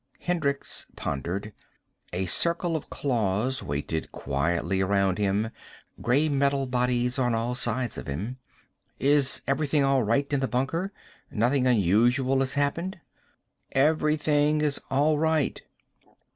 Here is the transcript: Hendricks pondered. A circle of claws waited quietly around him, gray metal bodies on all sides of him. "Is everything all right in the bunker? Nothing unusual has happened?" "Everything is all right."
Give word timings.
Hendricks 0.21 0.87
pondered. 0.95 1.53
A 2.11 2.25
circle 2.25 2.75
of 2.75 2.89
claws 2.89 3.61
waited 3.61 4.11
quietly 4.11 4.81
around 4.81 5.19
him, 5.19 5.51
gray 6.01 6.27
metal 6.27 6.65
bodies 6.65 7.19
on 7.19 7.35
all 7.35 7.53
sides 7.53 7.99
of 7.99 8.07
him. 8.07 8.37
"Is 8.99 9.43
everything 9.45 9.83
all 9.83 10.01
right 10.01 10.25
in 10.33 10.39
the 10.39 10.47
bunker? 10.47 10.91
Nothing 11.29 11.67
unusual 11.67 12.39
has 12.39 12.53
happened?" 12.55 12.99
"Everything 13.75 14.59
is 14.61 14.81
all 14.89 15.19
right." 15.19 15.61